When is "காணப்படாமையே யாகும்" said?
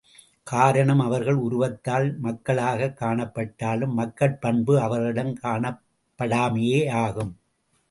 5.43-7.37